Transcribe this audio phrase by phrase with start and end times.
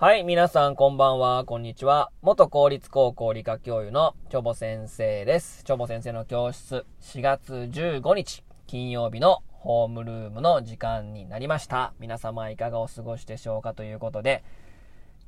[0.00, 2.10] はい、皆さんこんばんは、こんにちは。
[2.22, 5.62] 元公立高校理科教諭のチョボ先生です。
[5.62, 11.92] チョボ先生の教室、4月15日、金曜日のホームルームの時間になりました。
[12.00, 14.42] 皆様いかがお過ごしでしょうかということで、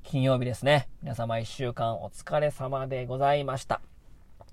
[0.05, 0.89] 金曜日ですね。
[1.03, 3.83] 皆様一週間お疲れ様でございました。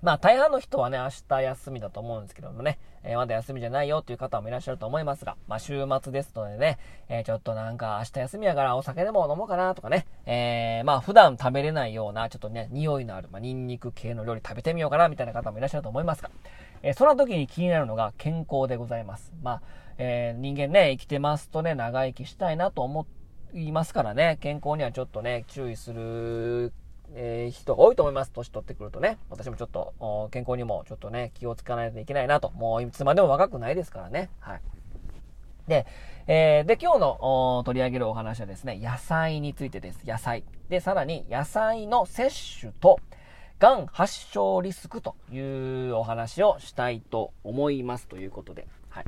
[0.02, 6.78] まあ大半の人はね、明日休みだと思うんですけどもね、えー、まだ休みじゃないよっていう方もいらっしゃると思いますが、まあ週末ですのでね、
[7.08, 16.30] えー、ちょっとなんか明日休みやからお酒でも飲もうかなとかね、えー、まあ普段食べれないような、ちょっとね、匂いのある、まあニンニク系の料理食べてみようかなみたいな方もいらっしゃると思いますが、
[16.82, 19.32] えー、その時に気になるのが健康でございます。
[19.42, 19.62] まあ、
[19.98, 23.06] え、人間ね、生きてますとね、長生きしたいなと思
[23.52, 26.72] いますからね、健康にはちょっとね、注意する
[27.14, 28.30] えー、人が多いと思います。
[28.30, 29.18] 年取ってくるとね。
[29.30, 32.50] 私もちょっと、健康にもちょっとね、気をつかないといけないなと。
[32.50, 34.30] もういつまでも若くないですからね。
[34.40, 34.60] はい。
[35.68, 35.86] で、
[36.26, 40.04] えー、で、今日の取り上げるお話はですね、野菜についてです。
[40.06, 40.44] 野菜。
[40.68, 43.00] で、さらに野菜の摂取と、
[43.58, 48.66] がん発症リスクというお話をしたいと思いますということで。
[48.88, 49.04] はい。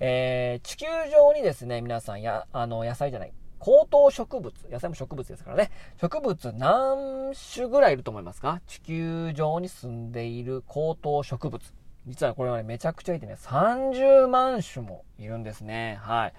[0.00, 8.60] えー、地球上にですね、皆さんや、あの、野菜じゃない、高等植物、野菜も植物ですからね、植物何種ぐらいいると思いますか？
[8.66, 11.74] 地球上に住んでいる高等植物。
[12.06, 15.98] 実はこれはね、めちゃくちゃいてね、30万種もいるんですね。
[16.00, 16.32] はい。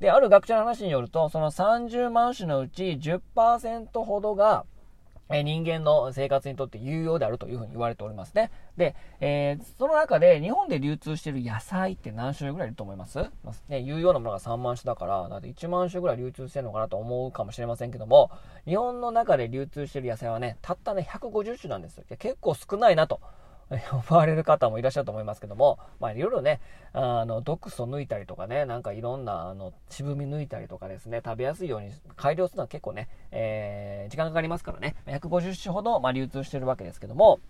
[0.00, 4.64] で、ある学者の話によると、その30万種のうち10%ほどが、
[5.28, 8.50] え人間の生活にとって有用であるというふうに言われておりますね。
[8.76, 13.18] で、えー、その中で日本で流通している野菜って何種類ぐらいいると思います？
[13.68, 18.30] ね、有用なものが3万種だから、だって1万種ぐらい流通してるのかなと思うかもしれませんけども、
[18.66, 22.04] 日本の中で流通している野菜はね、たったね、150種なんですよ。
[22.18, 23.20] 結構少ないなと。
[24.08, 26.60] 思われる方もいらっしゃると思いますけども、まあ、いろいろね、
[26.92, 37.40] あの、毒素抜いたりとかね、なんかいろんな、あの、渋み抜いたりとかですね、食べやすいように改良するのは結構ね、えー、時間かかりますからね、150種ほど、まあ、流通してるわけですけども、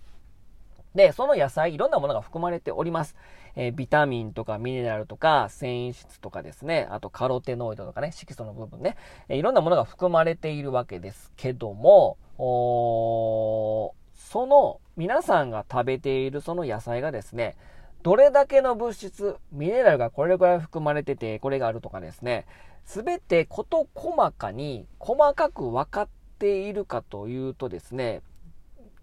[0.95, 3.15] で、その野菜、いろんなものが含まれております。
[3.55, 8.97] えー、ビタミンとかミネラルとか繊維質とかですね、あとカロテノイドとかね、色素の部分ね、
[9.29, 17.57] えー、いろんなものが含まれているわけですけども、おーその皆さんが食べているその野菜がですね、
[18.03, 22.45] どれだけの物質、ミネラルがこれぐらい含まれてて、これがあるとかですね、
[22.85, 26.09] すべて事細かに細かく分かっ
[26.41, 28.21] ているかというとですね、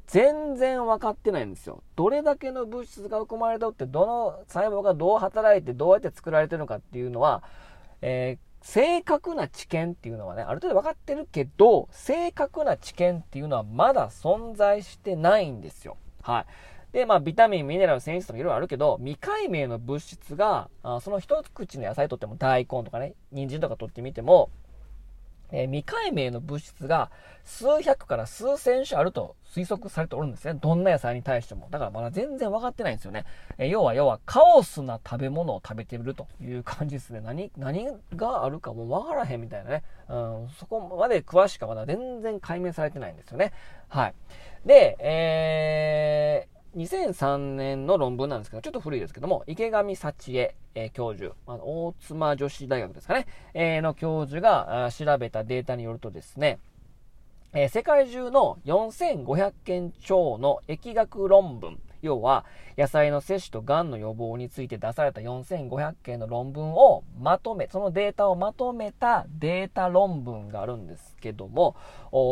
[0.07, 1.83] 全然分かってないんですよ。
[1.95, 7.43] どれだけの物質が含まれておって、どの細胞がどう働いてどうやって作られてるのかっていうのは、
[8.01, 15.97] えー正確な知見っていうのはね、ある程度分かってるけど、正確な知見っていうのはまだ存在してないんですよ。
[16.21, 16.45] は
[16.93, 16.93] い。
[16.93, 24.49] で、まあ、ビタミン、ミネラル、繊維質とかいろいろあるけど、未解明の物質が、あその一口の野菜とっても大根とかね、人参とかとってみても、
[25.53, 27.11] えー、未解明の物質が
[27.45, 30.55] 数百から数千種あると推測されておるんですね。
[30.55, 31.67] どんな野菜に対しても。
[31.69, 33.25] だからまだ全然分かってないんですよね。
[33.57, 37.21] えー、要は、要は、カオスな食べ物を食べてるという感じですね。
[37.21, 39.83] 何、何があるかもう分からへんみたいなね。
[40.09, 40.15] う
[40.45, 43.53] ん、そこまで詳しくはまだ全然解明されてないんですよね。
[43.89, 44.13] はい。
[44.65, 56.59] で、えー、2003年の論文なんですけど、ちょっと古いですけども、池上幸恵、えー、教授、まあ、大妻女子大学ですかね、えー、の教授が調べたデータによるとですね、
[57.53, 62.43] えー、世界中の4500件超の疫学論文、要は
[62.77, 71.75] 野菜の摂取と癌の予防について出された4500件の論文をまとめ、そのデータをまとめたデータ論文があるんですけども、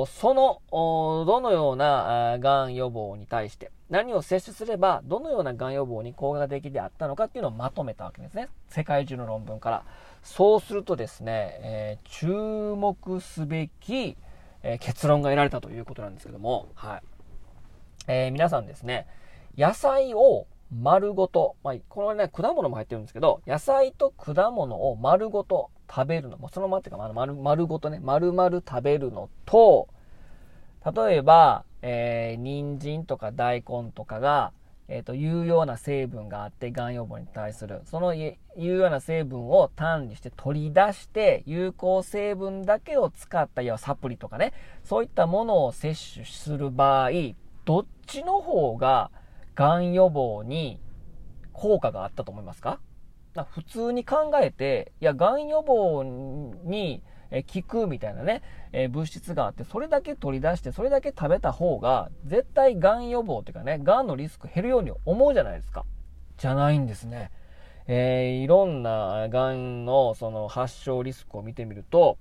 [0.07, 8.47] その、どのような癌予防に対して、何を摂取すれば、どのような癌予防に効果的であったのかっていうのをまとめたわけですね。
[8.69, 9.83] 世界中の論文から。
[10.23, 14.15] そうするとですね、えー、注目すべき、
[14.63, 17.01] えー、結論が得られたということなんですけども、はい。
[18.07, 19.07] えー、皆さんですね、
[19.57, 29.89] 野菜を丸ごと、まあ、このね、果物も入ってるんですけど、野菜と果物を丸ごと食べるの、もそのままっていうか、丸、丸ごとね、丸々食べるのと、
[30.83, 34.51] 例えば、えー、人参とか大根とかが、
[34.87, 44.51] えっ、ー、と、有用な成分があって、がん予防に対する、その有用な成分を単にして取り出して、有効成分だけを使った、要はサプリとかね、
[44.83, 47.11] そういったものを摂取する場合、
[47.63, 49.11] どっちの方が、
[49.55, 50.79] がん予防に
[51.53, 52.79] 効果があったと思いますか？
[53.51, 57.01] 普通に考えて、いや、がん予防に
[57.31, 58.41] え効くみたいなね、
[58.73, 65.85] え物質があって、それだけ取り出して、それだけ食べた方が、絶対がん予防っていうかね、がんのリスク減るように思うじゃないですか。
[66.37, 67.31] じゃないんですね。
[67.87, 72.17] えー、いろんながんのその発症リスクを見てみると、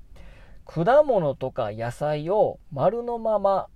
[0.65, 3.67] 果物とか野菜を丸のまま、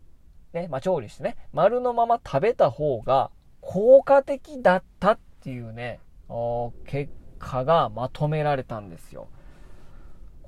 [0.53, 5.99] ね、まあ、調理してね、丸のまま食べた方が効果的だったっていうね、
[6.87, 9.29] 結果がまとめられたんですよ。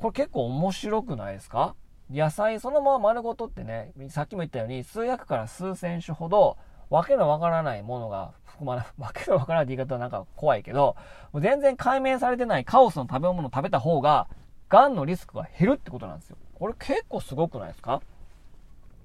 [0.01, 1.75] これ結構面白くないですか？
[2.11, 6.57] 野菜そのまま丸ごとってね、さっきも言ったように数百から数千種ほど
[6.89, 10.95] わけのわからないものが含まない、 わけのわからないって言い方はなんか怖いけど、
[11.33, 14.29] もう全然解明されてないカオスの食べ物を食べた方が、
[14.69, 16.37] 癌のリスクが減るってことなんですよ。
[16.55, 18.01] これ結構すごくないですか？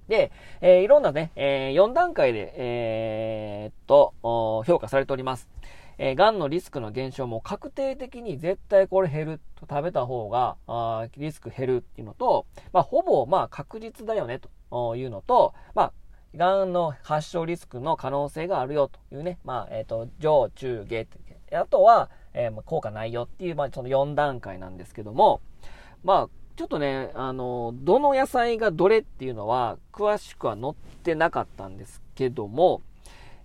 [0.07, 4.13] で、えー、いろんなね、えー、4段階で、えー、っと、
[4.67, 5.47] 評価されております。
[6.03, 15.93] えー、癌のリスクの減少も確定的に絶対これ減ると食べた方が、あリスク減るっていうのと、まあ、ほぼ、まあ、確実だよね、というのと、まあ、
[16.35, 21.05] がんの発症リスクの可能性があるよというね、まあ、えっ、ー、と、上、中、下
[21.51, 25.39] あとは、えー、効果ないよっていう、まあ、その4段階なんですけども、
[26.03, 30.73] まあ、ちょっとね、あの、どの野菜がどれっていうのは、詳しくは載っ
[31.03, 32.81] てなかったんですけども、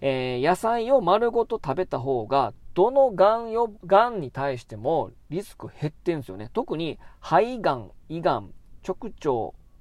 [0.01, 6.51] えー、野菜を丸ごと食べた方が、どのがんよ、がんに対してもリスク減ってんですよね。
[6.53, 8.53] 特に肺がん、胃がん、
[8.87, 9.13] 直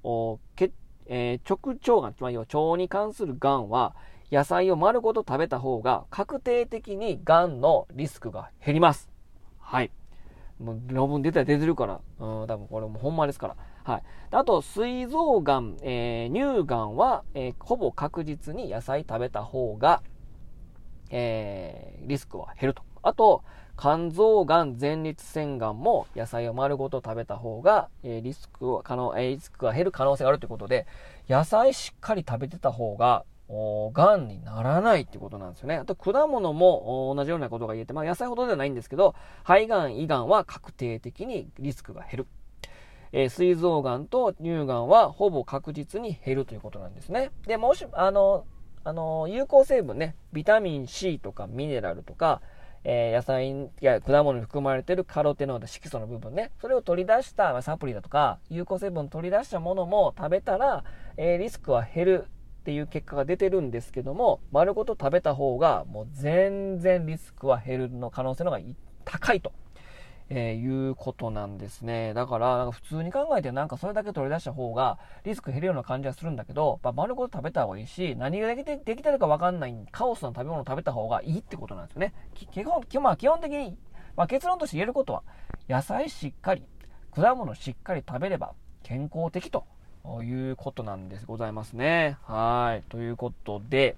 [0.02, 0.72] 腸、血
[1.08, 3.94] えー、直腸がん、つまり腸に関するがんは、
[4.32, 9.08] 野菜を丸ごと食べた方が確定的にがんのリスクが減ります。
[9.58, 9.90] はい。
[10.58, 13.56] もう論文出たら出てるから、うん、多分これもほんまですから。
[13.86, 14.02] はい。
[14.32, 20.02] あと、膵臓がん、えー、乳がんは、えー、ほぼ確実に野菜食べた方が、
[21.10, 22.82] えー、リスクは減ると。
[23.02, 23.44] あと、
[23.78, 30.84] 肝臓がん、前立腺がんも野菜を丸ごと食べた方が、えー、リスクは、可能、えー、リスクが減る可能性があるということで、
[31.28, 35.76] 野菜しっかり食べてた方が、がんにならないってことなんですよね。
[35.76, 42.26] あと、果物も同じようなことが言えて、まあ、野菜ほどではないんですけど、肺がん、胃がんは確定的にリスクが減る。
[43.18, 47.30] えー、膵臓がんと乳がんはほぼ確実に減るということなんですね。
[47.46, 48.44] で、もし、あの、
[48.84, 52.42] あの、有効成分ね、ビタミン C とかミネラルとか、
[52.84, 60.84] え、野菜や果物に含まれてるカロテノード、色素の部分ね、それを取り出した、サプリだとか、有効成分取り出したものも食べたら、
[61.16, 62.24] え、リスクは減る
[62.60, 68.62] っていう結果が出てるんですけども、丸ごと食べた方が、もう全然リスクは減るの可能性の方が
[69.06, 69.52] 高いと。
[70.28, 72.12] えー、いうことなんですね。
[72.14, 82.12] だから、なんか普通に考えてなんかそれだけ取り出した方がリスク減るような感じはするんだけど、まあ、丸ごと食べた方がいいし、何ができてできてるかわかんないカオスな食べ物を食べた方がいいってことなんですよね。
[82.34, 83.78] 基本、まあ、基本的に、
[84.16, 85.22] まあ、結論として言えることは、
[85.68, 86.64] 野菜しっかり、
[87.14, 89.64] 果物しっかり食べれば健康的と
[90.22, 92.18] いうことなんです、ございますね。
[92.22, 92.90] はい。
[92.90, 93.96] ということで、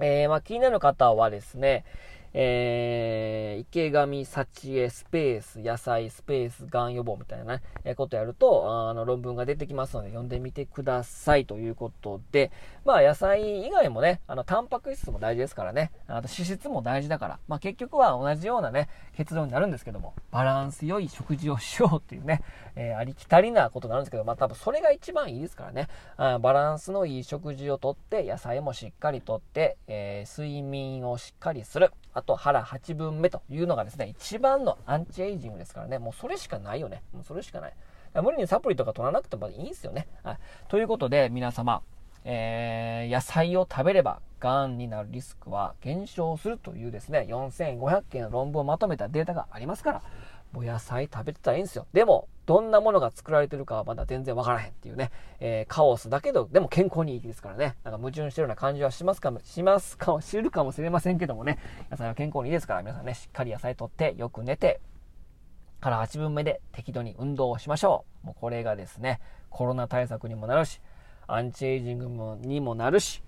[0.00, 1.84] えー、まあ、気になる方はですね、
[2.36, 12.50] えー、池上幸恵スペース野菜スペースがん予防みたいなね、え、ことやると、あの論文が出てきますので読んでみてくださいということで、
[12.84, 22.42] まあ野菜以外もね、あのタンパク質も大事ですからね、あと脂質も大事だから、まあ結局は同じようなね、結論になるんですけども、バランス良い食事をしようっていうね、
[22.74, 31.92] えー、ありきたりなことになるんですけど、まあ多分それが一番いいですからね、あバランスのいい食事をとって、野菜もしっかりとって、えー、睡眠をしっかりする。
[32.12, 37.02] あと腹8分目というのがですね、一番のアンチエイジングですからね、もうそれしかないよね。
[37.12, 37.74] もうそれしかない。
[38.22, 40.06] 無理にサプリとか取らなくてもいいんですよね。
[40.22, 40.38] はい。
[40.68, 41.82] ということで、皆様、
[42.24, 50.02] えー、野菜を食べれば、癌になるリスクは減少するというですね、4500件の論文をまとめたデータがありますから、
[50.52, 51.86] もう野菜食べてたらいいんですよ。
[51.92, 55.10] でも、どんなものが作られてるかはまだ全然わからへんっていうね、
[55.40, 61.58] えー、カオスだけど、でも健康にいいですからね、なんか矛盾してるような感じはしますかも、しますかも、知るかもしれませんけどもね、
[61.90, 64.80] 野菜は健康にいいですから、皆さんね、しっかり野菜とって、よく寝て、
[65.80, 68.26] から8分目で適度に運動をしましょう。
[68.26, 69.20] もうこれがですね、
[69.50, 70.80] コロナ対策にもなるし、
[71.26, 73.22] アンチエイジングもにもなるし、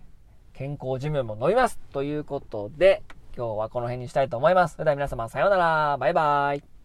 [0.55, 1.79] 健康寿命も伸びます。
[1.93, 3.03] ということで、
[3.37, 4.77] 今日はこの辺にしたいと思います。
[4.77, 5.97] それでは皆様さようなら。
[5.99, 6.76] バイバイ。